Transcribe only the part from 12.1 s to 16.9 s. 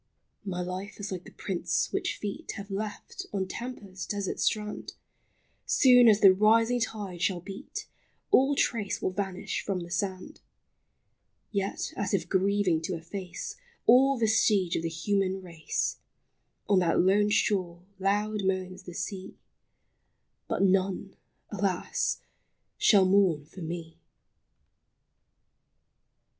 if grieving to efface All vestige of the human race, On